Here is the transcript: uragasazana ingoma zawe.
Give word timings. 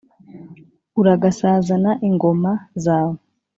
uragasazana 0.99 1.91
ingoma 2.07 2.51
zawe. 2.83 3.17